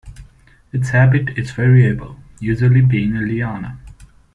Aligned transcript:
Its 0.73 0.89
habit 0.89 1.29
is 1.37 1.51
variable, 1.51 2.15
usually 2.39 2.81
being 2.81 3.15
a 3.17 3.19
liana. 3.21 3.77